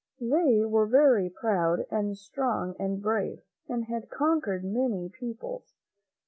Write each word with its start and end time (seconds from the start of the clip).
They 0.19 0.65
were 0.65 0.87
very 0.87 1.29
proud 1.29 1.85
and 1.91 2.17
strong 2.17 2.75
and 2.79 2.99
brave, 2.99 3.43
and 3.69 3.85
had 3.85 4.09
conquered 4.09 4.63
many 4.65 5.09
peoples. 5.09 5.75